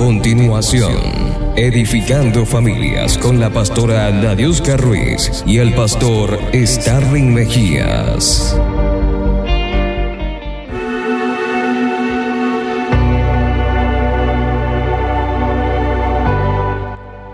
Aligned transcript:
continuación, 0.00 0.94
Edificando 1.56 2.46
Familias 2.46 3.18
con 3.18 3.38
la 3.38 3.50
pastora 3.50 4.10
Nadiuska 4.10 4.78
Ruiz 4.78 5.44
y 5.46 5.58
el 5.58 5.74
pastor 5.74 6.38
Starling 6.54 7.34
Mejías. 7.34 8.58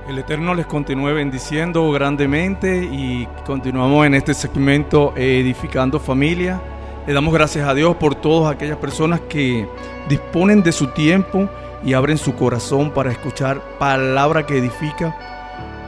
El 0.09 0.19
Eterno 0.19 0.53
les 0.57 0.67
continúe 0.67 1.15
bendiciendo 1.15 1.93
grandemente 1.93 2.83
y 2.83 3.29
continuamos 3.47 4.09
en 4.09 4.15
este 4.15 4.35
segmento 4.35 5.13
Edificando 5.15 6.01
Familia. 6.01 6.61
Le 7.07 7.13
damos 7.13 7.33
gracias 7.33 7.69
a 7.69 7.75
Dios 7.75 7.95
por 7.95 8.17
todas 8.17 8.53
aquellas 8.53 8.79
personas 8.79 9.21
que 9.21 9.69
disponen 10.09 10.65
de 10.65 10.73
su 10.73 10.89
tiempo 10.89 11.49
y 11.85 11.93
abren 11.93 12.19
su 12.19 12.35
corazón 12.35 12.91
para 12.91 13.11
escuchar 13.11 13.61
palabra 13.79 14.47
que 14.47 14.59
edifica, 14.59 15.17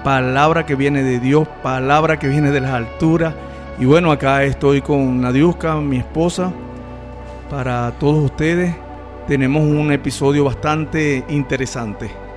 palabra 0.05 0.67
que 0.67 0.75
viene 0.75 1.03
de 1.03 1.21
Dios, 1.21 1.49
palabra 1.63 2.19
que 2.19 2.29
viene 2.29 2.51
de 2.51 2.61
las 2.61 2.73
alturas. 2.73 3.35
Y 3.79 3.85
bueno, 3.85 4.11
acá 4.13 4.45
estoy 4.45 4.81
con 4.83 5.21
Nadiuska, 5.21 5.77
mi 5.77 5.99
esposa, 5.99 6.53
para 7.51 7.93
todos 7.99 8.25
ustedes. 8.25 8.75
Tenemos 9.27 9.63
un 9.63 9.93
episodio 9.93 10.45
bastante 10.45 11.25
interesante. 11.29 12.28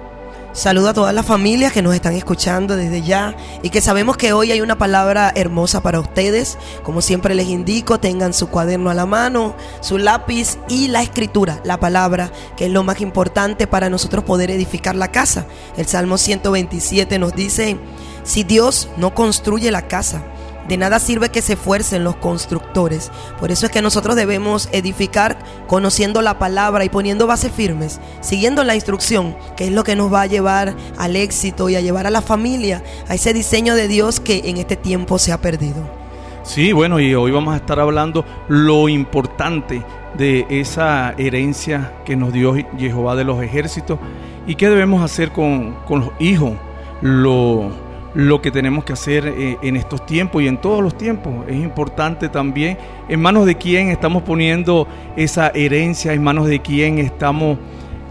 Saludo 0.53 0.89
a 0.89 0.93
todas 0.93 1.15
las 1.15 1.25
familias 1.25 1.71
que 1.71 1.81
nos 1.81 1.95
están 1.95 2.13
escuchando 2.13 2.75
desde 2.75 3.01
ya 3.01 3.37
y 3.63 3.69
que 3.69 3.79
sabemos 3.79 4.17
que 4.17 4.33
hoy 4.33 4.51
hay 4.51 4.59
una 4.59 4.77
palabra 4.77 5.31
hermosa 5.33 5.81
para 5.81 6.01
ustedes. 6.01 6.57
Como 6.83 7.01
siempre 7.01 7.35
les 7.35 7.47
indico, 7.47 8.01
tengan 8.01 8.33
su 8.33 8.49
cuaderno 8.49 8.89
a 8.89 8.93
la 8.93 9.05
mano, 9.05 9.55
su 9.79 9.97
lápiz 9.97 10.57
y 10.67 10.89
la 10.89 11.03
escritura, 11.03 11.61
la 11.63 11.79
palabra, 11.79 12.33
que 12.57 12.65
es 12.65 12.71
lo 12.71 12.83
más 12.83 12.99
importante 12.99 13.65
para 13.65 13.89
nosotros 13.89 14.25
poder 14.25 14.51
edificar 14.51 14.93
la 14.93 15.09
casa. 15.09 15.45
El 15.77 15.87
Salmo 15.87 16.17
127 16.17 17.17
nos 17.17 17.33
dice, 17.33 17.77
si 18.23 18.43
Dios 18.43 18.89
no 18.97 19.15
construye 19.15 19.71
la 19.71 19.87
casa, 19.87 20.21
de 20.67 20.77
nada 20.77 20.99
sirve 20.99 21.29
que 21.29 21.41
se 21.41 21.53
esfuercen 21.53 22.03
los 22.03 22.15
constructores. 22.15 23.11
Por 23.39 23.51
eso 23.51 23.65
es 23.65 23.71
que 23.71 23.81
nosotros 23.81 24.15
debemos 24.15 24.69
edificar 24.71 25.37
conociendo 25.67 26.21
la 26.21 26.39
palabra 26.39 26.85
y 26.85 26.89
poniendo 26.89 27.27
bases 27.27 27.51
firmes, 27.51 27.99
siguiendo 28.21 28.63
la 28.63 28.75
instrucción, 28.75 29.35
que 29.55 29.65
es 29.65 29.71
lo 29.71 29.83
que 29.83 29.95
nos 29.95 30.13
va 30.13 30.21
a 30.21 30.27
llevar 30.27 30.75
al 30.97 31.15
éxito 31.15 31.69
y 31.69 31.75
a 31.75 31.81
llevar 31.81 32.07
a 32.07 32.11
la 32.11 32.21
familia 32.21 32.83
a 33.07 33.15
ese 33.15 33.33
diseño 33.33 33.75
de 33.75 33.87
Dios 33.87 34.19
que 34.19 34.41
en 34.45 34.57
este 34.57 34.75
tiempo 34.75 35.19
se 35.19 35.31
ha 35.31 35.39
perdido. 35.39 36.01
Sí, 36.43 36.71
bueno, 36.71 36.99
y 36.99 37.13
hoy 37.13 37.31
vamos 37.31 37.53
a 37.53 37.57
estar 37.57 37.79
hablando 37.79 38.25
lo 38.47 38.89
importante 38.89 39.83
de 40.17 40.45
esa 40.49 41.13
herencia 41.17 41.93
que 42.03 42.15
nos 42.15 42.33
dio 42.33 42.55
Jehová 42.77 43.15
de 43.15 43.23
los 43.23 43.41
ejércitos 43.43 43.99
y 44.47 44.55
qué 44.55 44.69
debemos 44.69 45.03
hacer 45.03 45.31
con, 45.31 45.75
con 45.87 46.01
los 46.01 46.09
hijos. 46.19 46.53
Lo 47.01 47.71
lo 48.13 48.41
que 48.41 48.51
tenemos 48.51 48.83
que 48.83 48.93
hacer 48.93 49.27
eh, 49.27 49.57
en 49.61 49.75
estos 49.75 50.05
tiempos 50.05 50.41
y 50.41 50.47
en 50.47 50.59
todos 50.59 50.83
los 50.83 50.97
tiempos. 50.97 51.45
Es 51.47 51.55
importante 51.55 52.29
también 52.29 52.77
en 53.07 53.21
manos 53.21 53.45
de 53.45 53.55
quién 53.55 53.89
estamos 53.89 54.23
poniendo 54.23 54.87
esa 55.15 55.49
herencia, 55.49 56.13
en 56.13 56.23
manos 56.23 56.47
de 56.47 56.61
quién 56.61 56.99
estamos 56.99 57.57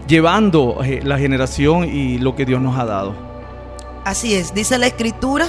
llevando 0.07 0.79
eh, 0.83 1.01
la 1.03 1.17
generación 1.17 1.83
y 1.85 2.17
lo 2.17 2.35
que 2.35 2.45
Dios 2.45 2.61
nos 2.61 2.77
ha 2.77 2.85
dado. 2.85 3.15
Así 4.03 4.33
es, 4.33 4.53
dice 4.53 4.77
la 4.77 4.87
escritura 4.87 5.47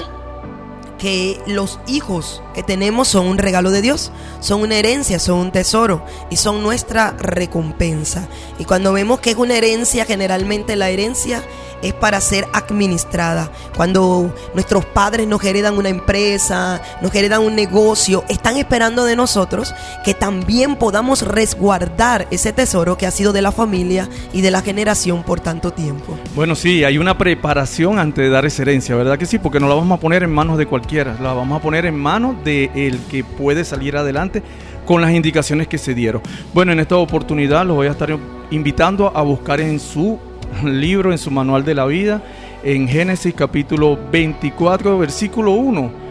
que 1.03 1.41
los 1.49 1.81
hijos 1.89 2.45
que 2.55 2.63
tenemos 2.63 3.09
son 3.09 3.27
un 3.27 3.37
regalo 3.37 3.73
de 3.73 3.83
Dios, 3.83 4.13
son 4.39 4.61
una 4.61 4.77
herencia, 4.77 5.19
son 5.19 5.39
un 5.39 5.51
tesoro 5.51 6.05
y 6.31 6.37
son 6.37 6.63
nuestra 6.63 7.17
recompensa. 7.19 8.29
Y 8.61 8.67
cuando 8.67 8.93
vemos 8.93 9.19
que 9.19 9.31
es 9.31 9.37
una 9.37 9.57
herencia, 9.57 10.05
generalmente 10.05 10.77
la 10.77 10.91
herencia 10.91 11.43
es 11.83 11.93
para 11.95 12.21
ser 12.21 12.47
administrada. 12.53 13.51
Cuando 13.77 14.35
nuestros 14.55 14.85
padres 14.85 15.27
nos 15.27 15.43
heredan 15.45 15.77
una 15.77 15.89
empresa, 15.89 16.81
nos 17.01 17.15
heredan 17.15 17.43
un 17.43 17.55
negocio, 17.55 18.25
están 18.29 18.57
esperando 18.57 19.05
de 19.05 19.17
nosotros 19.17 19.75
que 20.05 20.15
también 20.15 20.77
podamos 20.77 21.23
resguardar 21.23 22.27
ese 22.31 22.53
tesoro 22.53 22.97
que 22.97 23.07
ha 23.07 23.11
sido 23.11 23.33
de 23.33 23.43
la 23.43 23.53
familia 23.53 24.09
y 24.33 24.41
de 24.41 24.51
la 24.51 24.63
generación 24.63 25.23
por 25.23 25.41
tanto 25.41 25.73
tiempo. 25.73 26.19
Bueno, 26.35 26.55
sí, 26.55 26.85
hay 26.85 26.99
una 26.99 27.19
preparación 27.19 27.99
antes 27.99 28.25
de 28.25 28.31
dar 28.31 28.47
esa 28.47 28.63
herencia, 28.63 28.95
¿verdad 28.95 29.19
que 29.19 29.27
sí? 29.27 29.39
Porque 29.39 29.61
no 29.61 29.69
la 29.69 29.75
vamos 29.75 29.99
a 29.99 30.01
poner 30.01 30.23
en 30.23 30.33
manos 30.33 30.59
de 30.59 30.67
cualquiera, 30.67 31.17
la 31.21 31.33
vamos 31.33 31.59
a 31.59 31.63
poner 31.63 31.87
en 31.87 31.97
manos 31.97 32.37
de 32.45 32.71
el 32.75 32.99
que 33.11 33.25
puede 33.25 33.65
salir 33.65 33.97
adelante 33.97 34.43
con 34.85 35.01
las 35.01 35.13
indicaciones 35.13 35.69
que 35.69 35.79
se 35.79 35.95
dieron. 35.95 36.23
Bueno, 36.53 36.73
en 36.73 36.81
esta 36.81 36.97
oportunidad 36.97 37.67
los 37.67 37.77
voy 37.77 37.87
a 37.87 37.93
estar 37.93 38.17
invitando 38.51 39.13
a 39.15 39.23
buscar 39.23 39.61
en 39.61 39.79
su 39.79 40.19
libro, 40.65 41.13
en 41.13 41.19
su 41.19 41.31
manual 41.31 41.65
de 41.65 41.75
la 41.75 41.87
vida, 41.87 42.23
en 42.63 42.89
Génesis 42.89 43.35
capítulo 43.35 43.99
24, 44.11 44.99
versículo 44.99 45.53
1. 45.53 46.03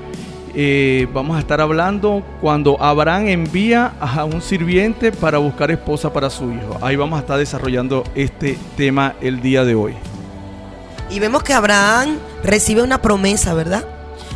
Eh, 0.54 1.08
vamos 1.14 1.38
a 1.38 1.40
estar 1.40 1.62
hablando 1.62 2.24
cuando 2.42 2.82
Abraham 2.82 3.28
envía 3.28 3.94
a 4.02 4.26
un 4.26 4.42
sirviente 4.42 5.12
para 5.12 5.38
buscar 5.38 5.72
esposa 5.72 6.12
para 6.12 6.30
su 6.30 6.52
hijo. 6.52 6.78
Ahí 6.82 6.98
vamos 6.98 7.18
a 7.18 7.22
estar 7.22 7.38
desarrollando 7.38 8.04
este 8.16 8.58
tema 8.76 9.16
el 9.22 9.42
día 9.42 9.64
de 9.64 9.76
hoy. 9.76 9.94
Y 11.10 11.20
vemos 11.20 11.44
que 11.44 11.54
Abraham 11.54 12.18
recibe 12.44 12.82
una 12.82 13.02
promesa, 13.02 13.54
¿verdad? 13.54 13.86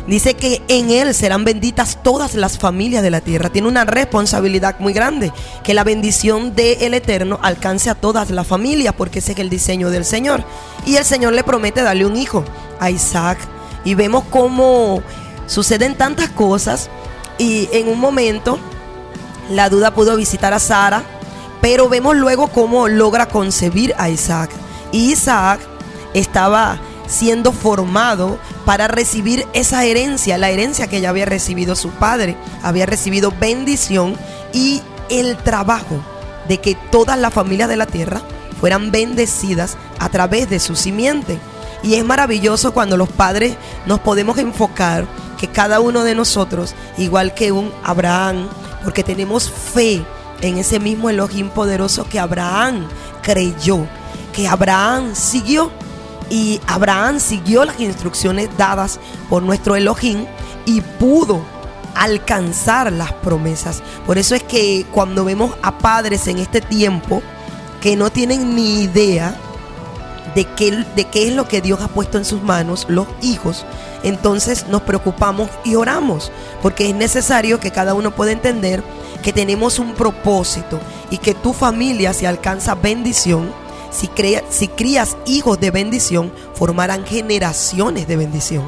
Dice 0.06 0.34
que 0.34 0.62
en 0.68 0.90
Él 0.90 1.12
serán 1.14 1.44
benditas 1.44 1.98
todas 2.02 2.34
las 2.34 2.58
familias 2.58 3.02
de 3.02 3.10
la 3.10 3.20
tierra. 3.20 3.50
Tiene 3.50 3.66
una 3.66 3.84
responsabilidad 3.84 4.78
muy 4.78 4.92
grande. 4.92 5.32
Que 5.64 5.74
la 5.74 5.82
bendición 5.82 6.54
del 6.54 6.94
Eterno 6.94 7.40
alcance 7.42 7.90
a 7.90 7.96
todas 7.96 8.30
las 8.30 8.46
familias, 8.46 8.94
porque 8.96 9.18
ese 9.18 9.32
es 9.32 9.38
el 9.38 9.50
diseño 9.50 9.90
del 9.90 10.04
Señor. 10.04 10.44
Y 10.84 10.96
el 10.96 11.04
Señor 11.04 11.32
le 11.32 11.42
promete 11.42 11.82
darle 11.82 12.06
un 12.06 12.16
hijo 12.16 12.44
a 12.78 12.90
Isaac. 12.90 13.38
Y 13.84 13.94
vemos 13.94 14.24
cómo 14.30 15.02
suceden 15.48 15.96
tantas 15.96 16.28
cosas. 16.28 16.88
Y 17.38 17.68
en 17.72 17.88
un 17.88 17.98
momento 17.98 18.60
la 19.50 19.68
duda 19.68 19.92
pudo 19.92 20.16
visitar 20.16 20.54
a 20.54 20.60
Sara. 20.60 21.02
Pero 21.60 21.88
vemos 21.88 22.14
luego 22.14 22.46
cómo 22.46 22.86
logra 22.86 23.26
concebir 23.26 23.92
a 23.98 24.08
Isaac. 24.08 24.50
Y 24.92 25.10
Isaac 25.10 25.58
estaba 26.14 26.78
siendo 27.06 27.52
formado 27.52 28.38
para 28.64 28.88
recibir 28.88 29.46
esa 29.52 29.84
herencia, 29.84 30.38
la 30.38 30.50
herencia 30.50 30.88
que 30.88 31.00
ya 31.00 31.10
había 31.10 31.24
recibido 31.24 31.76
su 31.76 31.90
padre, 31.90 32.36
había 32.62 32.86
recibido 32.86 33.32
bendición 33.38 34.16
y 34.52 34.82
el 35.08 35.36
trabajo 35.36 36.00
de 36.48 36.58
que 36.58 36.76
todas 36.90 37.18
las 37.18 37.32
familias 37.32 37.68
de 37.68 37.76
la 37.76 37.86
tierra 37.86 38.22
fueran 38.60 38.90
bendecidas 38.90 39.76
a 39.98 40.08
través 40.08 40.48
de 40.48 40.60
su 40.60 40.76
simiente. 40.76 41.38
Y 41.82 41.94
es 41.94 42.04
maravilloso 42.04 42.72
cuando 42.72 42.96
los 42.96 43.08
padres 43.08 43.56
nos 43.86 44.00
podemos 44.00 44.38
enfocar 44.38 45.06
que 45.38 45.48
cada 45.48 45.80
uno 45.80 46.04
de 46.04 46.14
nosotros, 46.14 46.74
igual 46.96 47.34
que 47.34 47.52
un 47.52 47.72
Abraham, 47.84 48.48
porque 48.82 49.04
tenemos 49.04 49.50
fe 49.50 50.02
en 50.40 50.58
ese 50.58 50.80
mismo 50.80 51.10
Elohim 51.10 51.50
poderoso 51.50 52.08
que 52.08 52.18
Abraham 52.18 52.88
creyó, 53.22 53.86
que 54.32 54.48
Abraham 54.48 55.14
siguió 55.14 55.70
y 56.30 56.60
Abraham 56.66 57.20
siguió 57.20 57.64
las 57.64 57.80
instrucciones 57.80 58.48
dadas 58.56 58.98
por 59.28 59.42
nuestro 59.42 59.76
Elohim 59.76 60.26
y 60.64 60.80
pudo 60.80 61.40
alcanzar 61.94 62.92
las 62.92 63.12
promesas. 63.12 63.82
Por 64.04 64.18
eso 64.18 64.34
es 64.34 64.42
que 64.42 64.86
cuando 64.92 65.24
vemos 65.24 65.54
a 65.62 65.78
padres 65.78 66.26
en 66.26 66.38
este 66.38 66.60
tiempo 66.60 67.22
que 67.80 67.96
no 67.96 68.10
tienen 68.10 68.54
ni 68.54 68.82
idea 68.82 69.36
de 70.34 70.44
qué, 70.44 70.84
de 70.94 71.04
qué 71.04 71.28
es 71.28 71.34
lo 71.34 71.48
que 71.48 71.62
Dios 71.62 71.80
ha 71.80 71.88
puesto 71.88 72.18
en 72.18 72.24
sus 72.24 72.42
manos, 72.42 72.86
los 72.88 73.06
hijos, 73.22 73.64
entonces 74.02 74.66
nos 74.68 74.82
preocupamos 74.82 75.48
y 75.64 75.76
oramos, 75.76 76.30
porque 76.62 76.90
es 76.90 76.94
necesario 76.94 77.58
que 77.58 77.70
cada 77.70 77.94
uno 77.94 78.10
pueda 78.10 78.32
entender 78.32 78.82
que 79.22 79.32
tenemos 79.32 79.78
un 79.78 79.94
propósito 79.94 80.78
y 81.10 81.18
que 81.18 81.34
tu 81.34 81.52
familia 81.52 82.12
se 82.12 82.26
alcanza 82.26 82.74
bendición 82.74 83.50
si, 83.96 84.10
si 84.50 84.68
crías 84.68 85.16
hijos 85.26 85.58
de 85.58 85.70
bendición, 85.70 86.30
formarán 86.54 87.04
generaciones 87.06 88.06
de 88.06 88.16
bendición. 88.16 88.64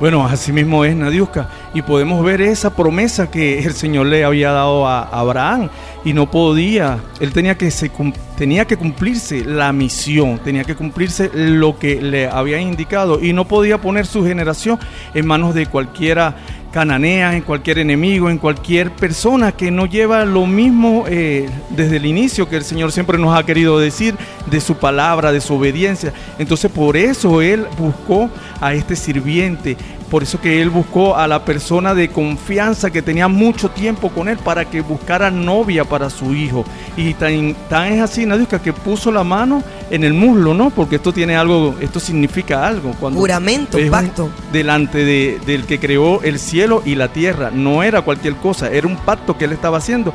Bueno, 0.00 0.24
así 0.24 0.50
mismo 0.50 0.82
es 0.86 0.96
Nadiuska. 0.96 1.50
Y 1.74 1.82
podemos 1.82 2.24
ver 2.24 2.40
esa 2.40 2.74
promesa 2.74 3.30
que 3.30 3.58
el 3.58 3.74
Señor 3.74 4.06
le 4.06 4.24
había 4.24 4.50
dado 4.50 4.88
a 4.88 5.02
Abraham. 5.02 5.68
Y 6.06 6.14
no 6.14 6.30
podía, 6.30 6.98
él 7.20 7.34
tenía 7.34 7.58
que, 7.58 7.70
se, 7.70 7.90
tenía 8.38 8.64
que 8.64 8.78
cumplirse 8.78 9.44
la 9.44 9.74
misión, 9.74 10.38
tenía 10.38 10.64
que 10.64 10.74
cumplirse 10.74 11.30
lo 11.34 11.78
que 11.78 12.00
le 12.00 12.28
había 12.28 12.58
indicado. 12.58 13.22
Y 13.22 13.34
no 13.34 13.46
podía 13.46 13.78
poner 13.78 14.06
su 14.06 14.24
generación 14.24 14.78
en 15.12 15.26
manos 15.26 15.54
de 15.54 15.66
cualquiera 15.66 16.34
cananea, 16.70 17.36
en 17.36 17.42
cualquier 17.42 17.78
enemigo, 17.78 18.30
en 18.30 18.38
cualquier 18.38 18.90
persona 18.92 19.52
que 19.52 19.70
no 19.70 19.86
lleva 19.86 20.24
lo 20.24 20.46
mismo 20.46 21.04
eh, 21.08 21.48
desde 21.70 21.96
el 21.96 22.06
inicio 22.06 22.48
que 22.48 22.56
el 22.56 22.64
Señor 22.64 22.92
siempre 22.92 23.18
nos 23.18 23.36
ha 23.36 23.44
querido 23.44 23.78
decir 23.78 24.16
de 24.46 24.60
su 24.60 24.76
palabra, 24.76 25.32
de 25.32 25.40
su 25.40 25.54
obediencia. 25.54 26.12
Entonces 26.38 26.70
por 26.70 26.96
eso 26.96 27.42
Él 27.42 27.66
buscó 27.78 28.30
a 28.60 28.74
este 28.74 28.96
sirviente, 28.96 29.76
por 30.10 30.24
eso 30.24 30.40
que 30.40 30.60
Él 30.60 30.70
buscó 30.70 31.16
a 31.16 31.28
la 31.28 31.44
persona 31.44 31.94
de 31.94 32.08
confianza 32.08 32.90
que 32.90 33.00
tenía 33.00 33.28
mucho 33.28 33.70
tiempo 33.70 34.10
con 34.10 34.28
Él 34.28 34.38
para 34.38 34.64
que 34.64 34.80
buscara 34.80 35.30
novia 35.30 35.84
para 35.84 36.10
su 36.10 36.34
hijo. 36.34 36.64
Y 36.96 37.14
tan, 37.14 37.54
tan 37.68 37.92
es 37.92 38.02
así, 38.02 38.26
Nadiuska, 38.26 38.60
que 38.60 38.72
puso 38.72 39.12
la 39.12 39.22
mano 39.22 39.62
en 39.88 40.02
el 40.02 40.12
muslo, 40.12 40.52
¿no? 40.52 40.70
Porque 40.70 40.96
esto 40.96 41.12
tiene 41.12 41.36
algo, 41.36 41.76
esto 41.80 42.00
significa 42.00 42.66
algo. 42.66 42.92
Cuando 42.98 43.20
Juramento, 43.20 43.78
pacto. 43.88 44.30
delante 44.52 45.04
de, 45.04 45.40
del 45.46 45.64
que 45.64 45.78
creó 45.78 46.22
el 46.22 46.40
cielo 46.40 46.82
y 46.84 46.96
la 46.96 47.12
tierra. 47.12 47.50
No 47.52 47.84
era 47.84 48.02
cualquier 48.02 48.34
cosa, 48.36 48.68
era 48.68 48.88
un 48.88 48.96
pacto 48.96 49.38
que 49.38 49.44
él 49.44 49.52
estaba 49.52 49.78
haciendo. 49.78 50.12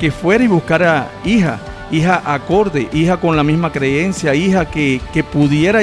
Que 0.00 0.10
fuera 0.10 0.42
y 0.42 0.48
buscara 0.48 1.08
hija, 1.24 1.60
hija 1.92 2.20
acorde, 2.24 2.88
hija 2.92 3.18
con 3.18 3.36
la 3.36 3.44
misma 3.44 3.70
creencia, 3.70 4.34
hija 4.34 4.64
que, 4.64 5.00
que 5.12 5.22
pudiera 5.22 5.82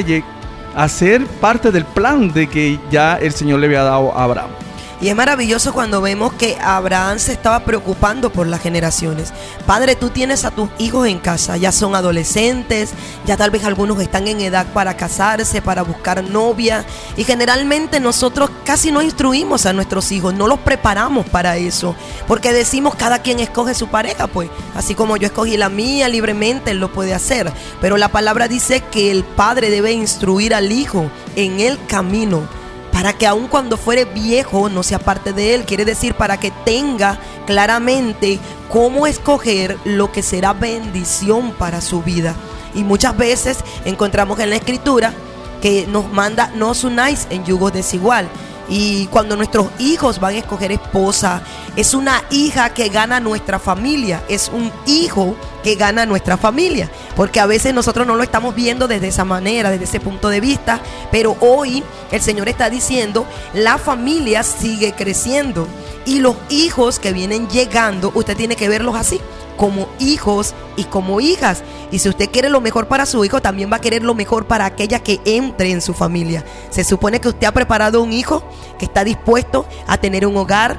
hacer 0.76 1.26
parte 1.42 1.72
del 1.72 1.86
plan 1.86 2.32
de 2.32 2.48
que 2.48 2.80
ya 2.92 3.16
el 3.16 3.32
Señor 3.32 3.60
le 3.60 3.68
había 3.68 3.84
dado 3.84 4.16
a 4.16 4.24
Abraham. 4.24 4.63
Y 5.04 5.10
es 5.10 5.18
maravilloso 5.18 5.74
cuando 5.74 6.00
vemos 6.00 6.32
que 6.32 6.58
Abraham 6.62 7.20
se 7.20 7.34
estaba 7.34 7.66
preocupando 7.66 8.32
por 8.32 8.48
las 8.48 8.62
generaciones. 8.62 9.34
Padre, 9.66 9.98
tú 9.98 10.12
tienes 10.12 10.46
a 10.46 10.52
tus 10.52 10.70
hijos 10.78 11.10
en 11.10 11.20
casa, 11.20 11.58
ya 11.58 11.74
son 11.74 11.94
adolescentes, 11.94 12.92
ya 13.26 13.36
tal 13.36 13.52
vez 13.52 13.66
algunos 13.66 14.00
están 14.00 14.30
en 14.30 14.40
edad 14.40 14.66
para 14.68 14.96
casarse, 14.96 15.62
para 15.62 15.82
buscar 15.82 16.24
novia. 16.24 16.86
Y 17.18 17.26
generalmente 17.26 18.00
nosotros 18.00 18.50
casi 18.64 18.94
no 18.94 19.02
instruimos 19.02 19.66
a 19.66 19.74
nuestros 19.74 20.10
hijos, 20.14 20.34
no 20.36 20.48
los 20.48 20.60
preparamos 20.60 21.28
para 21.28 21.58
eso. 21.58 21.98
Porque 22.26 22.54
decimos 22.54 22.96
cada 22.96 23.20
quien 23.20 23.42
escoge 23.42 23.74
su 23.74 23.90
pareja, 23.90 24.28
pues. 24.28 24.50
Así 24.74 24.96
como 24.96 25.18
yo 25.18 25.26
escogí 25.26 25.58
la 25.58 25.68
mía 25.68 26.08
libremente, 26.08 26.72
él 26.72 26.80
lo 26.80 26.94
puede 26.94 27.14
hacer. 27.14 27.52
Pero 27.82 27.98
la 27.98 28.08
palabra 28.08 28.48
dice 28.48 28.80
que 28.90 29.12
el 29.12 29.26
padre 29.26 29.70
debe 29.70 29.92
instruir 29.92 30.56
al 30.56 30.72
hijo 30.72 31.12
en 31.36 31.60
el 31.60 31.78
camino 31.88 32.63
para 32.94 33.12
que 33.12 33.28
aun 33.28 33.48
cuando 33.48 33.76
fuere 33.76 34.06
viejo 34.06 34.70
no 34.70 34.84
sea 34.84 35.00
parte 35.00 35.34
de 35.34 35.56
él. 35.56 35.66
Quiere 35.66 35.84
decir 35.84 36.14
para 36.14 36.40
que 36.40 36.52
tenga 36.64 37.20
claramente 37.46 38.40
cómo 38.70 39.08
escoger 39.08 39.78
lo 39.84 40.12
que 40.12 40.22
será 40.22 40.54
bendición 40.54 41.52
para 41.54 41.82
su 41.82 42.04
vida. 42.04 42.36
Y 42.76 42.84
muchas 42.84 43.18
veces 43.18 43.58
encontramos 43.84 44.40
en 44.40 44.52
la 44.52 44.56
escritura 44.56 45.14
que 45.62 45.88
nos 45.88 46.12
manda 46.12 46.52
no 46.56 46.70
os 46.70 46.84
unáis 46.84 47.28
en 47.32 47.44
yugo 47.44 47.72
desigual. 47.72 48.30
Y 48.70 49.08
cuando 49.08 49.36
nuestros 49.36 49.68
hijos 49.80 50.20
van 50.20 50.36
a 50.36 50.38
escoger 50.38 50.72
esposa, 50.72 51.42
es 51.76 51.94
una 51.94 52.24
hija 52.32 52.74
que 52.74 52.90
gana 52.90 53.20
nuestra 53.20 53.60
familia, 53.60 54.24
es 54.30 54.50
un 54.54 54.72
hijo 54.86 55.36
que 55.64 55.76
gana 55.76 56.06
nuestra 56.06 56.38
familia. 56.38 56.90
Porque 57.16 57.40
a 57.40 57.46
veces 57.46 57.74
nosotros 57.74 58.08
no 58.08 58.16
lo 58.16 58.24
estamos 58.24 58.56
viendo 58.56 58.88
desde 58.88 59.08
esa 59.08 59.26
manera, 59.26 59.70
desde 59.70 59.86
ese 59.86 60.00
punto 60.00 60.30
de 60.30 60.40
vista, 60.40 60.80
pero 61.12 61.36
hoy 61.40 61.84
el 62.12 62.22
Señor 62.22 62.50
está 62.50 62.70
diciendo, 62.70 63.26
la 63.54 63.78
familia 63.78 64.44
sigue 64.44 64.94
creciendo 64.94 65.68
y 66.06 66.20
los 66.20 66.36
hijos 66.50 67.00
que 67.00 67.14
vienen 67.14 67.48
llegando, 67.50 68.12
usted 68.16 68.36
tiene 68.36 68.56
que 68.56 68.70
verlos 68.70 68.96
así 68.96 69.22
como 69.58 69.88
hijos 70.00 70.54
y 70.76 70.86
como 70.86 71.22
hijas. 71.22 71.64
Y 71.92 72.00
si 72.00 72.10
usted 72.10 72.30
quiere 72.30 72.50
lo 72.50 72.62
mejor 72.62 72.88
para 72.88 73.06
su 73.06 73.24
hijo, 73.24 73.42
también 73.42 73.72
va 73.72 73.78
a 73.78 73.82
querer 73.82 74.04
lo 74.04 74.14
mejor 74.14 74.46
para 74.46 74.66
aquella 74.66 75.00
que 75.00 75.22
entre 75.26 75.72
en 75.72 75.82
su 75.82 75.94
familia. 75.94 76.44
Se 76.70 76.84
supone 76.84 77.20
que 77.20 77.30
usted 77.30 77.48
ha 77.48 77.52
preparado 77.52 78.02
un 78.02 78.12
hijo 78.12 78.44
que 78.78 78.86
está 78.86 79.04
dispuesto 79.04 79.66
a 79.88 79.98
tener 79.98 80.26
un 80.26 80.36
hogar 80.38 80.78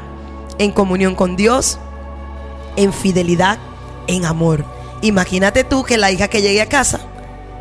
en 0.59 0.73
comunión 0.73 1.15
con 1.15 1.37
Dios, 1.37 1.79
en 2.77 2.93
fidelidad, 2.93 3.59
en 4.07 4.25
amor. 4.25 4.65
Imagínate 5.03 5.65
tú 5.65 5.85
que 5.85 5.99
la 5.99 6.11
hija 6.11 6.29
que 6.29 6.43
llegue 6.43 6.63
a 6.63 6.69
casa 6.69 7.01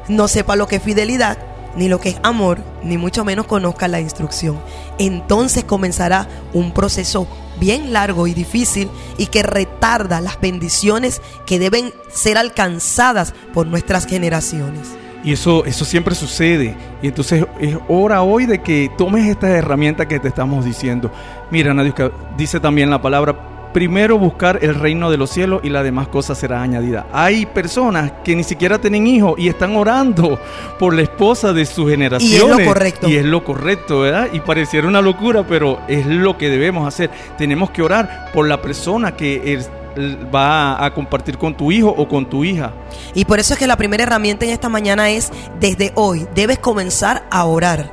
no 0.07 0.27
sepa 0.27 0.55
lo 0.55 0.67
que 0.67 0.77
es 0.77 0.83
fidelidad, 0.83 1.37
ni 1.75 1.87
lo 1.87 1.99
que 1.99 2.09
es 2.09 2.19
amor, 2.23 2.59
ni 2.83 2.97
mucho 2.97 3.25
menos 3.25 3.47
conozca 3.47 3.87
la 3.87 3.99
instrucción. 3.99 4.59
Entonces 4.97 5.63
comenzará 5.63 6.27
un 6.53 6.73
proceso 6.73 7.27
bien 7.59 7.93
largo 7.93 8.27
y 8.27 8.33
difícil 8.33 8.89
y 9.17 9.27
que 9.27 9.43
retarda 9.43 10.21
las 10.21 10.39
bendiciones 10.39 11.21
que 11.45 11.59
deben 11.59 11.93
ser 12.11 12.37
alcanzadas 12.37 13.33
por 13.53 13.67
nuestras 13.67 14.05
generaciones. 14.05 14.89
Y 15.23 15.31
eso, 15.31 15.63
eso 15.65 15.85
siempre 15.85 16.15
sucede. 16.15 16.75
Y 17.01 17.07
entonces 17.07 17.45
es 17.59 17.77
hora 17.87 18.23
hoy 18.23 18.45
de 18.45 18.61
que 18.61 18.91
tomes 18.97 19.25
esta 19.29 19.49
herramienta 19.49 20.07
que 20.07 20.19
te 20.19 20.27
estamos 20.27 20.65
diciendo. 20.65 21.11
Mira, 21.49 21.73
Nadiuska, 21.73 22.11
dice 22.37 22.59
también 22.59 22.89
la 22.89 23.01
palabra, 23.01 23.52
primero 23.73 24.17
buscar 24.17 24.59
el 24.61 24.75
reino 24.75 25.09
de 25.11 25.17
los 25.17 25.31
cielos 25.31 25.61
y 25.63 25.69
las 25.69 25.83
demás 25.83 26.07
cosas 26.07 26.37
serán 26.37 26.61
añadidas. 26.61 27.05
Hay 27.11 27.45
personas 27.45 28.13
que 28.23 28.35
ni 28.35 28.43
siquiera 28.43 28.79
tienen 28.79 29.07
hijos 29.07 29.33
y 29.37 29.49
están 29.49 29.75
orando 29.75 30.39
por 30.79 30.93
la 30.93 31.01
esposa 31.01 31.51
de 31.51 31.65
su 31.65 31.87
generación. 31.87 32.31
Y 32.31 32.35
es 32.35 32.57
lo 32.57 32.65
correcto. 32.65 33.09
Y 33.09 33.15
es 33.17 33.25
lo 33.25 33.43
correcto, 33.43 33.99
¿verdad? 34.01 34.29
Y 34.31 34.39
pareciera 34.39 34.87
una 34.87 35.01
locura, 35.01 35.45
pero 35.45 35.79
es 35.87 36.05
lo 36.05 36.37
que 36.37 36.49
debemos 36.49 36.87
hacer. 36.87 37.09
Tenemos 37.37 37.71
que 37.71 37.81
orar 37.81 38.29
por 38.33 38.47
la 38.47 38.61
persona 38.61 39.15
que 39.15 39.59
va 40.33 40.83
a 40.83 40.93
compartir 40.93 41.37
con 41.37 41.55
tu 41.55 41.71
hijo 41.71 41.89
o 41.89 42.07
con 42.07 42.29
tu 42.29 42.43
hija. 42.43 42.71
Y 43.13 43.25
por 43.25 43.39
eso 43.39 43.53
es 43.53 43.59
que 43.59 43.67
la 43.67 43.77
primera 43.77 44.03
herramienta 44.03 44.45
en 44.45 44.51
esta 44.51 44.69
mañana 44.69 45.09
es, 45.09 45.31
desde 45.59 45.91
hoy, 45.95 46.27
debes 46.35 46.59
comenzar 46.59 47.25
a 47.31 47.45
orar 47.45 47.91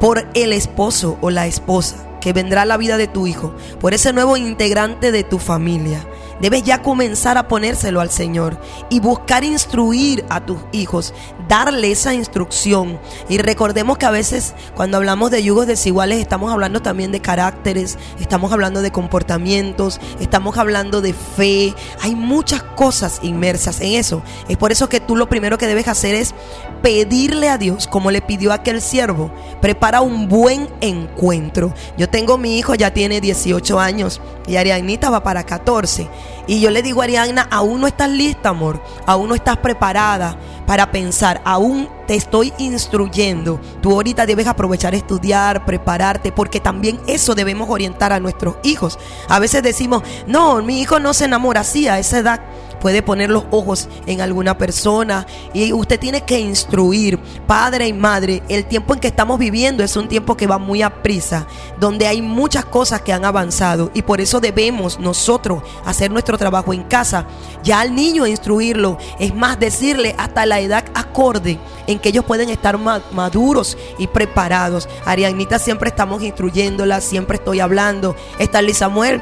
por 0.00 0.26
el 0.34 0.52
esposo 0.52 1.18
o 1.20 1.30
la 1.30 1.46
esposa 1.46 2.09
que 2.20 2.32
vendrá 2.32 2.62
a 2.62 2.66
la 2.66 2.76
vida 2.76 2.96
de 2.96 3.08
tu 3.08 3.26
hijo, 3.26 3.54
por 3.80 3.94
ese 3.94 4.12
nuevo 4.12 4.36
integrante 4.36 5.12
de 5.12 5.24
tu 5.24 5.38
familia. 5.38 6.06
Debes 6.40 6.62
ya 6.62 6.82
comenzar 6.82 7.36
a 7.36 7.48
ponérselo 7.48 8.00
al 8.00 8.10
Señor 8.10 8.58
y 8.88 9.00
buscar 9.00 9.44
instruir 9.44 10.24
a 10.30 10.40
tus 10.44 10.58
hijos, 10.72 11.12
darle 11.48 11.90
esa 11.90 12.14
instrucción. 12.14 12.98
Y 13.28 13.38
recordemos 13.38 13.98
que 13.98 14.06
a 14.06 14.10
veces 14.10 14.54
cuando 14.74 14.96
hablamos 14.96 15.30
de 15.30 15.42
yugos 15.42 15.66
desiguales 15.66 16.18
estamos 16.18 16.50
hablando 16.50 16.80
también 16.80 17.12
de 17.12 17.20
caracteres, 17.20 17.98
estamos 18.20 18.52
hablando 18.52 18.80
de 18.80 18.90
comportamientos, 18.90 20.00
estamos 20.20 20.56
hablando 20.56 21.02
de 21.02 21.12
fe. 21.12 21.74
Hay 22.00 22.14
muchas 22.14 22.62
cosas 22.62 23.20
inmersas 23.22 23.80
en 23.80 23.94
eso. 23.94 24.22
Es 24.48 24.56
por 24.56 24.72
eso 24.72 24.88
que 24.88 25.00
tú 25.00 25.16
lo 25.16 25.28
primero 25.28 25.58
que 25.58 25.66
debes 25.66 25.88
hacer 25.88 26.14
es 26.14 26.34
pedirle 26.82 27.48
a 27.48 27.58
Dios, 27.58 27.86
como 27.86 28.10
le 28.10 28.22
pidió 28.22 28.52
aquel 28.52 28.80
siervo, 28.80 29.30
prepara 29.60 30.00
un 30.00 30.28
buen 30.28 30.68
encuentro. 30.80 31.74
Yo 31.98 32.08
tengo 32.08 32.38
mi 32.38 32.58
hijo, 32.58 32.74
ya 32.74 32.92
tiene 32.92 33.20
18 33.20 33.78
años 33.78 34.20
y 34.46 34.56
Arianita 34.56 35.10
va 35.10 35.22
para 35.22 35.44
14. 35.44 36.08
Y 36.46 36.60
yo 36.60 36.70
le 36.70 36.82
digo 36.82 37.00
a 37.00 37.04
Ariana, 37.04 37.46
aún 37.50 37.80
no 37.80 37.86
estás 37.86 38.10
lista, 38.10 38.50
amor, 38.50 38.82
aún 39.06 39.28
no 39.28 39.34
estás 39.34 39.58
preparada 39.58 40.36
para 40.66 40.90
pensar, 40.90 41.40
aún 41.44 41.88
te 42.06 42.14
estoy 42.14 42.52
instruyendo. 42.58 43.60
Tú 43.80 43.92
ahorita 43.92 44.26
debes 44.26 44.46
aprovechar 44.46 44.94
estudiar, 44.94 45.64
prepararte, 45.64 46.32
porque 46.32 46.60
también 46.60 47.00
eso 47.06 47.34
debemos 47.34 47.68
orientar 47.70 48.12
a 48.12 48.20
nuestros 48.20 48.56
hijos. 48.62 48.98
A 49.28 49.38
veces 49.38 49.62
decimos, 49.62 50.02
no, 50.26 50.62
mi 50.62 50.80
hijo 50.80 51.00
no 51.00 51.14
se 51.14 51.26
enamora 51.26 51.60
así 51.60 51.88
a 51.88 51.98
esa 51.98 52.18
edad 52.18 52.40
puede 52.80 53.02
poner 53.02 53.30
los 53.30 53.44
ojos 53.50 53.88
en 54.06 54.20
alguna 54.20 54.58
persona 54.58 55.26
y 55.52 55.72
usted 55.72 56.00
tiene 56.00 56.22
que 56.22 56.40
instruir, 56.40 57.18
padre 57.46 57.86
y 57.88 57.92
madre, 57.92 58.42
el 58.48 58.64
tiempo 58.64 58.94
en 58.94 59.00
que 59.00 59.08
estamos 59.08 59.38
viviendo 59.38 59.84
es 59.84 59.96
un 59.96 60.08
tiempo 60.08 60.36
que 60.36 60.46
va 60.46 60.58
muy 60.58 60.82
a 60.82 61.02
prisa, 61.02 61.46
donde 61.78 62.06
hay 62.06 62.22
muchas 62.22 62.64
cosas 62.64 63.02
que 63.02 63.12
han 63.12 63.24
avanzado 63.24 63.90
y 63.94 64.02
por 64.02 64.20
eso 64.20 64.40
debemos 64.40 64.98
nosotros 64.98 65.62
hacer 65.84 66.10
nuestro 66.10 66.38
trabajo 66.38 66.72
en 66.72 66.82
casa, 66.84 67.26
ya 67.62 67.80
al 67.80 67.94
niño 67.94 68.26
instruirlo, 68.26 68.98
es 69.18 69.34
más 69.34 69.58
decirle 69.58 70.14
hasta 70.18 70.46
la 70.46 70.60
edad 70.60 70.84
acorde 70.94 71.58
en 71.86 71.98
que 71.98 72.10
ellos 72.10 72.24
pueden 72.24 72.50
estar 72.50 72.78
maduros 72.78 73.76
y 73.98 74.06
preparados. 74.06 74.88
Arianita 75.04 75.58
siempre 75.58 75.88
estamos 75.88 76.22
instruyéndola, 76.22 77.00
siempre 77.00 77.36
estoy 77.36 77.60
hablando. 77.60 78.16
Está 78.38 78.60
Samuel, 78.72 79.20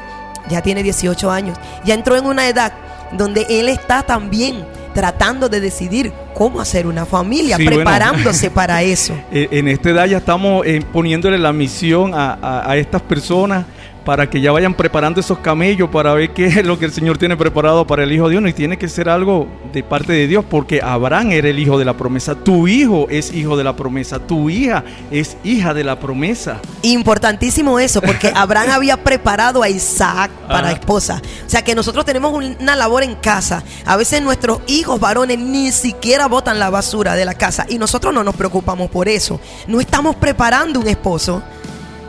ya 0.49 0.61
tiene 0.61 0.83
18 0.83 1.31
años, 1.31 1.57
ya 1.85 1.93
entró 1.95 2.15
en 2.15 2.25
una 2.25 2.47
edad 2.47 2.73
donde 3.13 3.45
él 3.49 3.69
está 3.69 4.03
también 4.03 4.65
tratando 4.93 5.49
de 5.49 5.59
decidir 5.59 6.11
cómo 6.33 6.59
hacer 6.59 6.87
una 6.87 7.05
familia, 7.05 7.57
preparándose 7.57 8.49
para 8.51 8.81
eso. 8.81 9.13
Eh, 9.31 9.47
en 9.51 9.67
esta 9.67 9.89
edad 9.89 10.05
ya 10.07 10.17
estamos 10.17 10.65
eh, 10.65 10.83
poniéndole 10.91 11.37
la 11.37 11.53
misión 11.53 12.13
a, 12.13 12.69
a 12.69 12.75
estas 12.77 13.01
personas 13.01 13.65
para 14.09 14.27
que 14.27 14.41
ya 14.41 14.51
vayan 14.51 14.73
preparando 14.73 15.19
esos 15.19 15.37
camellos 15.37 15.87
para 15.91 16.15
ver 16.15 16.31
qué 16.31 16.47
es 16.47 16.65
lo 16.65 16.79
que 16.79 16.85
el 16.85 16.91
Señor 16.91 17.19
tiene 17.19 17.37
preparado 17.37 17.85
para 17.85 18.01
el 18.01 18.11
Hijo 18.11 18.27
de 18.27 18.39
Dios. 18.39 18.49
Y 18.49 18.53
tiene 18.53 18.75
que 18.75 18.89
ser 18.89 19.07
algo 19.07 19.47
de 19.71 19.83
parte 19.83 20.13
de 20.13 20.25
Dios, 20.25 20.43
porque 20.49 20.81
Abraham 20.81 21.29
era 21.29 21.47
el 21.47 21.59
hijo 21.59 21.77
de 21.77 21.85
la 21.85 21.95
promesa. 21.95 22.33
Tu 22.33 22.67
hijo 22.67 23.05
es 23.11 23.31
hijo 23.31 23.55
de 23.55 23.63
la 23.63 23.75
promesa. 23.75 24.17
Tu 24.17 24.49
hija 24.49 24.83
es 25.11 25.37
hija 25.43 25.75
de 25.75 25.83
la 25.83 25.99
promesa. 25.99 26.59
Importantísimo 26.81 27.79
eso, 27.79 28.01
porque 28.01 28.31
Abraham 28.35 28.71
había 28.71 28.97
preparado 28.97 29.61
a 29.61 29.69
Isaac 29.69 30.31
para 30.47 30.71
esposa. 30.71 31.21
O 31.45 31.49
sea 31.49 31.63
que 31.63 31.75
nosotros 31.75 32.03
tenemos 32.03 32.33
una 32.33 32.75
labor 32.75 33.03
en 33.03 33.13
casa. 33.13 33.61
A 33.85 33.95
veces 33.95 34.23
nuestros 34.23 34.61
hijos 34.65 34.99
varones 34.99 35.37
ni 35.37 35.71
siquiera 35.71 36.27
botan 36.27 36.57
la 36.57 36.71
basura 36.71 37.13
de 37.13 37.25
la 37.25 37.35
casa 37.35 37.67
y 37.69 37.77
nosotros 37.77 38.11
no 38.11 38.23
nos 38.23 38.35
preocupamos 38.35 38.89
por 38.89 39.07
eso. 39.07 39.39
No 39.67 39.79
estamos 39.79 40.15
preparando 40.15 40.79
un 40.79 40.87
esposo. 40.87 41.43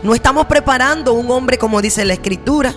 No 0.03 0.15
estamos 0.15 0.47
preparando 0.47 1.13
un 1.13 1.31
hombre 1.31 1.59
como 1.59 1.83
dice 1.83 2.05
la 2.05 2.15
escritura. 2.15 2.75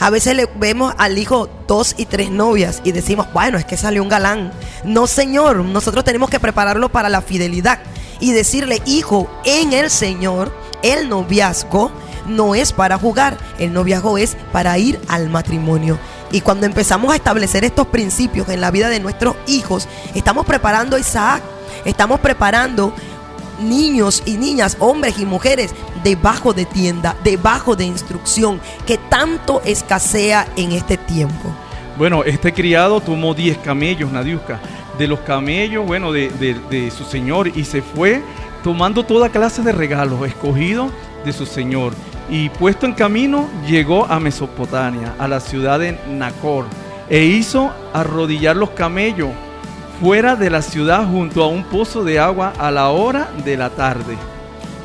A 0.00 0.10
veces 0.10 0.34
le 0.34 0.46
vemos 0.56 0.92
al 0.98 1.18
hijo 1.18 1.48
dos 1.68 1.94
y 1.96 2.06
tres 2.06 2.30
novias 2.30 2.80
y 2.84 2.92
decimos, 2.92 3.28
bueno, 3.32 3.58
es 3.58 3.64
que 3.64 3.76
salió 3.76 4.02
un 4.02 4.08
galán. 4.08 4.52
No, 4.84 5.06
Señor, 5.06 5.56
nosotros 5.56 6.04
tenemos 6.04 6.30
que 6.30 6.40
prepararlo 6.40 6.90
para 6.90 7.08
la 7.08 7.22
fidelidad 7.22 7.80
y 8.20 8.32
decirle, 8.32 8.82
hijo, 8.86 9.30
en 9.44 9.72
el 9.72 9.90
Señor, 9.90 10.52
el 10.82 11.08
noviazgo 11.08 11.92
no 12.26 12.54
es 12.54 12.72
para 12.72 12.98
jugar, 12.98 13.38
el 13.58 13.72
noviazgo 13.72 14.18
es 14.18 14.36
para 14.52 14.76
ir 14.78 15.00
al 15.08 15.30
matrimonio. 15.30 15.98
Y 16.32 16.40
cuando 16.40 16.66
empezamos 16.66 17.12
a 17.12 17.16
establecer 17.16 17.64
estos 17.64 17.86
principios 17.86 18.48
en 18.48 18.60
la 18.60 18.72
vida 18.72 18.88
de 18.88 18.98
nuestros 18.98 19.36
hijos, 19.46 19.88
estamos 20.14 20.44
preparando 20.44 20.96
a 20.96 21.00
Isaac 21.00 21.42
estamos 21.84 22.20
preparando 22.20 22.92
niños 23.60 24.22
y 24.26 24.36
niñas, 24.36 24.76
hombres 24.80 25.18
y 25.18 25.26
mujeres, 25.26 25.72
debajo 26.04 26.52
de 26.52 26.66
tienda, 26.66 27.16
debajo 27.24 27.74
de 27.74 27.84
instrucción, 27.84 28.60
que 28.86 28.98
tanto 28.98 29.62
escasea 29.64 30.46
en 30.56 30.72
este 30.72 30.96
tiempo. 30.96 31.52
Bueno, 31.96 32.22
este 32.24 32.52
criado 32.52 33.00
tomó 33.00 33.34
10 33.34 33.58
camellos, 33.58 34.12
Nadiuska, 34.12 34.60
de 34.98 35.08
los 35.08 35.20
camellos, 35.20 35.86
bueno, 35.86 36.12
de, 36.12 36.28
de 36.28 36.90
su 36.90 37.04
señor, 37.04 37.48
y 37.48 37.64
se 37.64 37.82
fue 37.82 38.22
tomando 38.62 39.04
toda 39.04 39.28
clase 39.28 39.62
de 39.62 39.72
regalos 39.72 40.26
escogidos 40.26 40.92
de 41.24 41.32
su 41.32 41.46
señor. 41.46 41.92
Y 42.28 42.48
puesto 42.48 42.86
en 42.86 42.92
camino, 42.92 43.48
llegó 43.66 44.06
a 44.06 44.20
Mesopotamia, 44.20 45.14
a 45.18 45.28
la 45.28 45.40
ciudad 45.40 45.78
de 45.78 45.98
Nacor, 46.08 46.66
e 47.08 47.24
hizo 47.24 47.72
arrodillar 47.92 48.56
los 48.56 48.70
camellos 48.70 49.30
fuera 50.00 50.36
de 50.36 50.50
la 50.50 50.62
ciudad 50.62 51.06
junto 51.06 51.42
a 51.42 51.48
un 51.48 51.64
pozo 51.64 52.02
de 52.02 52.18
agua 52.18 52.52
a 52.58 52.70
la 52.70 52.88
hora 52.88 53.30
de 53.44 53.56
la 53.56 53.70
tarde. 53.70 54.16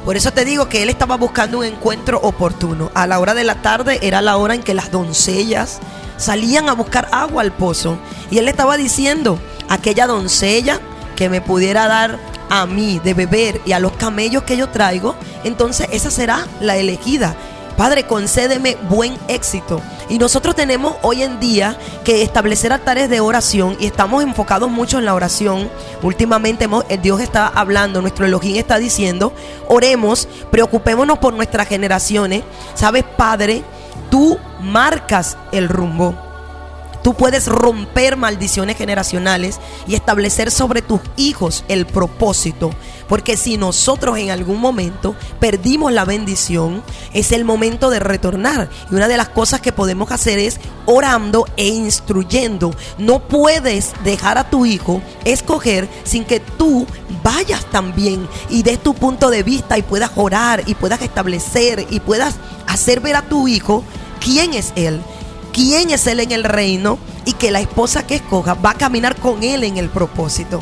Por 0.06 0.18
eso 0.18 0.32
te 0.32 0.46
digo 0.46 0.70
que 0.70 0.82
él 0.82 0.90
estaba 0.90 1.18
buscando 1.18 1.60
un 1.60 1.66
encuentro 1.66 2.20
oportuno. 2.22 2.92
A 2.94 3.06
la 3.08 3.20
hora 3.20 3.34
de 3.34 3.44
la 3.44 3.62
tarde 3.62 4.00
era 4.02 4.22
la 4.22 4.38
hora 4.38 4.56
en 4.56 4.64
que 4.64 4.74
las 4.74 4.92
doncellas 4.92 5.80
salían 6.18 6.70
a 6.70 6.74
buscar 6.74 7.08
agua 7.12 7.42
al 7.42 7.52
pozo. 7.52 7.98
Y 8.32 8.38
él 8.38 8.48
estaba 8.48 8.78
diciendo, 8.78 9.40
aquella 9.68 10.08
doncella 10.08 10.80
que 11.16 11.30
me 11.30 11.42
pudiera 11.42 11.88
dar 11.88 12.20
a 12.50 12.66
mí 12.66 13.00
de 13.04 13.14
beber 13.14 13.62
y 13.66 13.74
a 13.74 13.80
los 13.80 13.92
camellos 13.94 14.44
que 14.44 14.58
yo 14.58 14.70
traigo, 14.70 15.16
entonces 15.44 15.88
esa 15.92 16.10
será 16.10 16.48
la 16.60 16.78
elegida. 16.78 17.36
Padre, 17.78 18.04
concédeme 18.04 18.78
buen 18.90 19.18
éxito. 19.28 19.82
Y 20.10 20.18
nosotros 20.18 20.56
tenemos 20.56 20.96
hoy 21.04 21.22
en 21.22 21.40
día 21.40 21.78
que 22.04 22.24
establecer 22.24 22.74
altares 22.74 23.10
de 23.10 23.20
oración 23.20 23.78
y 23.80 23.86
estamos 23.86 24.24
enfocados 24.24 24.70
mucho 24.70 24.98
en 24.98 25.06
la 25.06 25.14
oración. 25.14 25.70
Últimamente 26.02 26.68
eh, 26.90 26.98
Dios 27.02 27.22
está 27.22 27.48
hablando, 27.48 28.02
nuestro 28.02 28.26
Elohim 28.26 28.56
está 28.56 28.80
diciendo, 28.80 29.32
oremos, 29.68 30.28
preocupémonos 30.50 31.20
por 31.20 31.34
nuestras 31.34 31.68
generaciones. 31.68 32.44
Sabes, 32.74 33.04
Padre, 33.04 33.64
tú 34.10 34.40
marcas 34.60 35.38
el 35.52 35.70
rumbo. 35.70 36.29
Tú 37.04 37.14
puedes 37.14 37.48
romper 37.48 38.18
maldiciones 38.18 38.78
generacionales 38.78 39.60
y 39.88 39.96
establecer 39.96 40.52
sobre 40.52 40.82
tus 40.82 41.00
hijos 41.16 41.64
el 41.68 41.86
propósito. 41.86 42.72
Porque 43.08 43.38
si 43.38 43.58
nosotros 43.58 44.18
en 44.18 44.30
algún 44.30 44.60
momento 44.60 45.16
perdimos 45.40 45.92
la 45.92 46.06
bendición, 46.06 46.84
es 47.14 47.32
el 47.32 47.46
momento 47.46 47.90
de 47.90 48.00
retornar. 48.00 48.70
Y 48.92 48.96
una 48.96 49.08
de 49.08 49.18
las 49.18 49.30
cosas 49.30 49.62
que 49.62 49.72
podemos 49.72 50.12
hacer 50.12 50.40
es 50.40 50.60
orando 50.86 51.46
e 51.58 51.68
instruyendo. 51.68 52.72
No 52.98 53.20
puedes 53.20 53.94
dejar 54.04 54.38
a 54.38 54.50
tu 54.50 54.66
hijo 54.66 55.02
escoger 55.24 55.88
sin 56.04 56.26
que 56.26 56.40
tú 56.40 56.86
vayas 57.24 57.66
también 57.66 58.28
y 58.50 58.64
des 58.64 58.82
tu 58.82 58.94
punto 58.94 59.30
de 59.30 59.44
vista 59.44 59.78
y 59.78 59.84
puedas 59.84 60.12
orar 60.16 60.64
y 60.66 60.76
puedas 60.76 61.02
establecer 61.02 61.88
y 61.90 62.00
puedas 62.00 62.36
hacer 62.68 63.00
ver 63.00 63.16
a 63.16 63.24
tu 63.24 63.48
hijo 63.48 63.84
quién 64.20 64.54
es 64.54 64.74
él 64.76 65.02
quién 65.54 65.90
es 65.90 66.08
Él 66.08 66.20
en 66.20 66.32
el 66.32 66.44
reino 66.44 66.98
y 67.26 67.34
que 67.34 67.52
la 67.52 67.62
esposa 67.62 68.06
que 68.06 68.16
escoja 68.16 68.54
va 68.54 68.72
a 68.72 68.76
caminar 68.76 69.16
con 69.16 69.44
Él 69.44 69.64
en 69.64 69.78
el 69.78 69.90
propósito. 69.90 70.62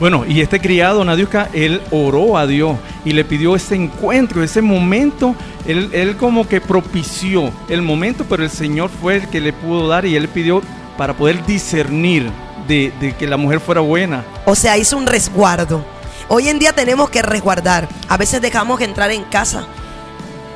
Bueno, 0.00 0.24
y 0.26 0.40
este 0.40 0.60
criado, 0.60 1.04
Nadiuska, 1.04 1.48
él 1.52 1.80
oró 1.92 2.36
a 2.36 2.46
Dios 2.46 2.76
y 3.04 3.12
le 3.12 3.24
pidió 3.24 3.54
ese 3.54 3.76
encuentro, 3.76 4.42
ese 4.42 4.60
momento. 4.60 5.36
Él, 5.64 5.90
él, 5.92 6.16
como 6.16 6.48
que 6.48 6.60
propició 6.60 7.52
el 7.68 7.82
momento, 7.82 8.24
pero 8.28 8.42
el 8.42 8.50
Señor 8.50 8.90
fue 8.90 9.16
el 9.16 9.28
que 9.28 9.40
le 9.40 9.52
pudo 9.52 9.86
dar 9.86 10.04
y 10.04 10.16
él 10.16 10.26
pidió 10.26 10.60
para 10.98 11.14
poder 11.14 11.46
discernir 11.46 12.28
de, 12.66 12.92
de 13.00 13.14
que 13.14 13.28
la 13.28 13.36
mujer 13.36 13.60
fuera 13.60 13.80
buena. 13.80 14.24
O 14.44 14.56
sea, 14.56 14.76
hizo 14.76 14.96
un 14.96 15.06
resguardo. 15.06 15.84
Hoy 16.26 16.48
en 16.48 16.58
día 16.58 16.72
tenemos 16.72 17.08
que 17.08 17.22
resguardar. 17.22 17.88
A 18.08 18.16
veces 18.16 18.42
dejamos 18.42 18.80
entrar 18.80 19.12
en 19.12 19.22
casa 19.22 19.66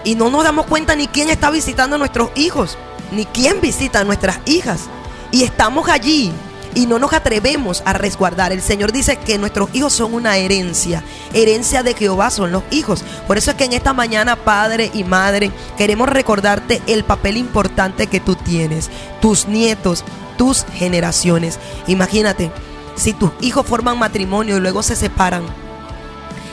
y 0.02 0.16
no 0.16 0.28
nos 0.28 0.42
damos 0.42 0.66
cuenta 0.66 0.96
ni 0.96 1.06
quién 1.06 1.30
está 1.30 1.50
visitando 1.50 1.94
a 1.94 1.99
nuestros 2.00 2.30
hijos 2.35 2.76
ni 3.12 3.25
quién 3.26 3.60
visita 3.60 4.00
a 4.00 4.04
nuestras 4.04 4.38
hijas. 4.46 4.82
Y 5.30 5.42
estamos 5.42 5.88
allí 5.88 6.32
y 6.76 6.86
no 6.86 6.98
nos 6.98 7.14
atrevemos 7.14 7.82
a 7.86 7.94
resguardar. 7.94 8.52
El 8.52 8.60
Señor 8.60 8.92
dice 8.92 9.16
que 9.16 9.38
nuestros 9.38 9.70
hijos 9.72 9.94
son 9.94 10.14
una 10.14 10.36
herencia. 10.36 11.02
Herencia 11.32 11.82
de 11.82 11.94
Jehová 11.94 12.30
son 12.30 12.52
los 12.52 12.62
hijos. 12.70 13.02
Por 13.26 13.38
eso 13.38 13.50
es 13.50 13.56
que 13.56 13.64
en 13.64 13.72
esta 13.72 13.94
mañana, 13.94 14.36
padre 14.36 14.90
y 14.92 15.02
madre, 15.02 15.50
queremos 15.78 16.08
recordarte 16.08 16.82
el 16.86 17.02
papel 17.02 17.38
importante 17.38 18.08
que 18.08 18.20
tú 18.20 18.36
tienes. 18.36 18.90
Tus 19.22 19.48
nietos, 19.48 20.04
tus 20.36 20.64
generaciones. 20.75 21.58
Imagínate, 21.86 22.52
si 22.94 23.14
tus 23.14 23.30
hijos 23.40 23.66
forman 23.66 23.98
matrimonio 23.98 24.58
y 24.58 24.60
luego 24.60 24.82
se 24.82 24.96
separan. 24.96 25.44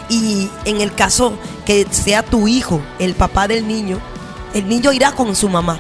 Y 0.07 0.49
en 0.63 0.79
el 0.79 0.93
caso 0.93 1.33
que 1.65 1.85
sea 1.91 2.23
tu 2.23 2.47
hijo, 2.47 2.81
el 2.97 3.13
papá 3.13 3.49
del 3.49 3.67
niño, 3.67 3.99
el 4.53 4.69
niño 4.69 4.93
irá 4.93 5.11
con 5.11 5.35
su 5.35 5.49
mamá 5.49 5.79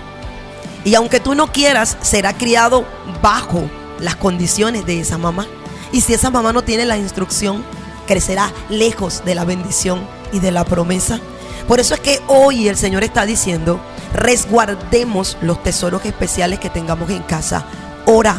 y 0.85 0.95
aunque 0.95 1.19
tú 1.19 1.35
no 1.35 1.51
quieras, 1.51 1.97
será 2.01 2.33
criado 2.33 2.85
bajo 3.21 3.69
las 3.99 4.15
condiciones 4.15 4.85
de 4.85 4.99
esa 4.99 5.17
mamá. 5.17 5.47
Y 5.91 6.01
si 6.01 6.13
esa 6.13 6.29
mamá 6.29 6.51
no 6.51 6.63
tiene 6.63 6.85
la 6.85 6.97
instrucción, 6.97 7.63
crecerá 8.07 8.51
lejos 8.69 9.23
de 9.23 9.35
la 9.35 9.45
bendición 9.45 10.05
y 10.31 10.39
de 10.39 10.51
la 10.51 10.65
promesa. 10.65 11.19
Por 11.67 11.79
eso 11.79 11.93
es 11.93 12.01
que 12.01 12.21
hoy 12.27 12.67
el 12.67 12.75
Señor 12.75 13.03
está 13.03 13.25
diciendo, 13.25 13.79
resguardemos 14.13 15.37
los 15.41 15.63
tesoros 15.63 16.03
especiales 16.05 16.59
que 16.59 16.69
tengamos 16.69 17.09
en 17.09 17.23
casa. 17.23 17.65
Ora, 18.05 18.37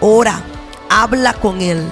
ora, 0.00 0.42
habla 0.90 1.32
con 1.32 1.62
Él, 1.62 1.82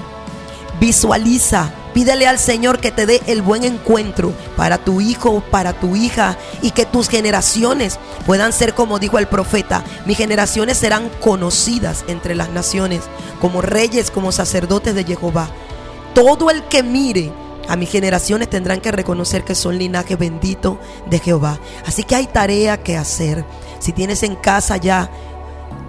visualiza 0.80 1.72
Pídele 1.94 2.26
al 2.26 2.40
Señor 2.40 2.80
que 2.80 2.90
te 2.90 3.06
dé 3.06 3.22
el 3.28 3.40
buen 3.40 3.62
encuentro 3.62 4.34
para 4.56 4.78
tu 4.78 5.00
hijo, 5.00 5.44
para 5.52 5.72
tu 5.72 5.94
hija 5.94 6.36
y 6.60 6.72
que 6.72 6.86
tus 6.86 7.08
generaciones 7.08 8.00
puedan 8.26 8.52
ser 8.52 8.74
como 8.74 8.98
dijo 8.98 9.18
el 9.18 9.28
profeta, 9.28 9.84
mis 10.04 10.18
generaciones 10.18 10.76
serán 10.76 11.08
conocidas 11.20 12.04
entre 12.08 12.34
las 12.34 12.50
naciones 12.50 13.02
como 13.40 13.62
reyes, 13.62 14.10
como 14.10 14.32
sacerdotes 14.32 14.96
de 14.96 15.04
Jehová. 15.04 15.48
Todo 16.14 16.50
el 16.50 16.64
que 16.64 16.82
mire 16.82 17.32
a 17.68 17.76
mis 17.76 17.90
generaciones 17.90 18.50
tendrán 18.50 18.80
que 18.80 18.90
reconocer 18.90 19.44
que 19.44 19.54
son 19.54 19.78
linaje 19.78 20.16
bendito 20.16 20.80
de 21.06 21.20
Jehová. 21.20 21.60
Así 21.86 22.02
que 22.02 22.16
hay 22.16 22.26
tarea 22.26 22.82
que 22.82 22.96
hacer. 22.96 23.44
Si 23.78 23.92
tienes 23.92 24.24
en 24.24 24.34
casa 24.34 24.76
ya 24.78 25.10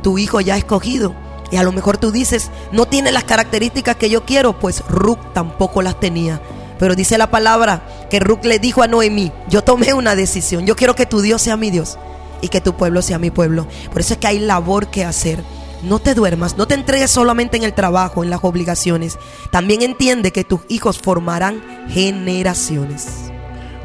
tu 0.04 0.20
hijo 0.20 0.40
ya 0.40 0.56
escogido, 0.56 1.16
y 1.52 1.58
a 1.58 1.64
lo 1.64 1.72
mejor 1.72 1.98
tú 1.98 2.12
dices, 2.12 2.52
no 2.72 2.86
tiene 2.86 3.12
las 3.12 3.24
características 3.24 3.96
que 3.96 4.10
yo 4.10 4.26
quiero, 4.26 4.60
pues 4.60 4.84
Ruth 4.90 5.20
tampoco 5.34 5.82
las 5.82 6.00
tenía. 6.00 6.42
Pero 6.80 6.96
dice 6.96 7.18
la 7.18 7.32
palabra 7.32 8.08
que 8.10 8.20
Ruth 8.20 8.44
le 8.44 8.60
dijo 8.60 8.82
a 8.82 8.88
Noemí, 8.88 9.32
yo 9.48 9.64
tomé 9.64 9.94
una 9.94 10.16
decisión, 10.16 10.66
yo 10.66 10.76
quiero 10.76 10.96
que 10.96 11.06
tu 11.06 11.22
Dios 11.22 11.42
sea 11.42 11.58
mi 11.58 11.72
Dios 11.72 11.98
y 12.42 12.50
que 12.50 12.62
tu 12.62 12.74
pueblo 12.74 13.02
sea 13.02 13.20
mi 13.20 13.32
pueblo. 13.32 13.68
Por 13.92 14.02
eso 14.02 14.14
es 14.14 14.20
que 14.20 14.28
hay 14.28 14.40
labor 14.40 14.88
que 14.88 15.06
hacer. 15.06 15.44
No 15.84 16.00
te 16.00 16.16
duermas, 16.16 16.58
no 16.58 16.68
te 16.68 16.74
entregues 16.74 17.12
solamente 17.12 17.58
en 17.58 17.64
el 17.64 17.74
trabajo, 17.74 18.24
en 18.24 18.30
las 18.30 18.44
obligaciones. 18.44 19.20
También 19.52 19.82
entiende 19.82 20.32
que 20.32 20.44
tus 20.44 20.62
hijos 20.68 20.98
formarán 20.98 21.62
generaciones. 21.90 23.32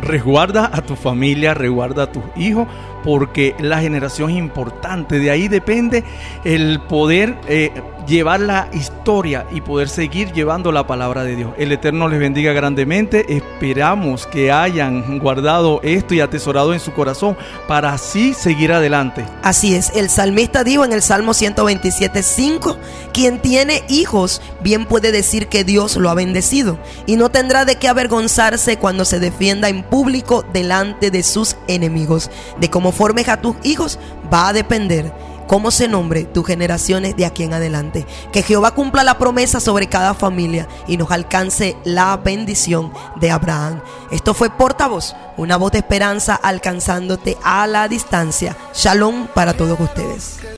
Resguarda 0.00 0.70
a 0.72 0.80
tu 0.80 0.96
familia, 0.96 1.52
resguarda 1.52 2.04
a 2.04 2.12
tus 2.12 2.22
hijos, 2.36 2.66
porque 3.04 3.54
la 3.58 3.80
generación 3.80 4.30
es 4.30 4.36
importante. 4.36 5.18
De 5.18 5.30
ahí 5.30 5.48
depende 5.48 6.04
el 6.44 6.80
poder 6.80 7.36
eh, 7.48 7.72
llevar 8.06 8.40
la 8.40 8.68
historia 8.72 9.46
y 9.52 9.60
poder 9.60 9.88
seguir 9.88 10.32
llevando 10.32 10.72
la 10.72 10.86
palabra 10.86 11.24
de 11.24 11.36
Dios. 11.36 11.52
El 11.56 11.72
Eterno 11.72 12.08
les 12.08 12.18
bendiga 12.18 12.52
grandemente. 12.52 13.36
Esperamos 13.36 14.26
que 14.26 14.52
hayan 14.52 15.18
guardado 15.18 15.80
esto 15.82 16.14
y 16.14 16.20
atesorado 16.20 16.72
en 16.72 16.80
su 16.80 16.92
corazón 16.92 17.36
para 17.68 17.92
así 17.92 18.34
seguir 18.34 18.72
adelante. 18.72 19.24
Así 19.42 19.74
es, 19.74 19.90
el 19.94 20.10
salmista 20.10 20.64
dijo 20.64 20.84
en 20.84 20.92
el 20.92 21.02
Salmo 21.02 21.32
127.5, 21.32 22.76
quien 23.12 23.40
tiene 23.40 23.82
hijos 23.88 24.42
bien 24.60 24.86
puede 24.86 25.12
decir 25.12 25.48
que 25.48 25.64
Dios 25.64 25.96
lo 25.96 26.10
ha 26.10 26.14
bendecido 26.14 26.78
y 27.06 27.16
no 27.16 27.30
tendrá 27.30 27.64
de 27.64 27.76
qué 27.76 27.88
avergonzarse 27.88 28.76
cuando 28.76 29.04
se 29.04 29.20
defienda 29.20 29.68
en 29.68 29.82
público 29.82 30.44
delante 30.52 31.10
de 31.10 31.22
sus 31.22 31.56
enemigos. 31.68 32.30
De 32.58 32.70
cómo 32.90 32.96
formes 32.96 33.28
a 33.28 33.40
tus 33.40 33.54
hijos 33.62 34.00
va 34.32 34.48
a 34.48 34.52
depender 34.52 35.12
cómo 35.46 35.70
se 35.70 35.86
nombre 35.86 36.24
tus 36.24 36.44
generaciones 36.44 37.16
de 37.16 37.24
aquí 37.24 37.44
en 37.44 37.54
adelante. 37.54 38.04
Que 38.32 38.42
Jehová 38.42 38.72
cumpla 38.72 39.04
la 39.04 39.16
promesa 39.16 39.60
sobre 39.60 39.88
cada 39.88 40.12
familia 40.12 40.66
y 40.88 40.96
nos 40.96 41.12
alcance 41.12 41.76
la 41.84 42.16
bendición 42.16 42.92
de 43.20 43.30
Abraham. 43.30 43.80
Esto 44.10 44.34
fue 44.34 44.50
portavoz, 44.50 45.14
una 45.36 45.56
voz 45.56 45.70
de 45.70 45.78
esperanza 45.78 46.34
alcanzándote 46.34 47.36
a 47.44 47.68
la 47.68 47.86
distancia. 47.86 48.56
Shalom 48.74 49.28
para 49.28 49.54
todos 49.54 49.78
ustedes. 49.78 50.40